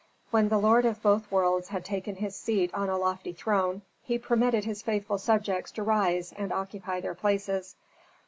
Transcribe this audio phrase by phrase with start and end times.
[0.31, 4.17] When the lord of both worlds had taken his seat on a lofty throne, he
[4.17, 7.75] permitted his faithful subjects to rise and occupy their places.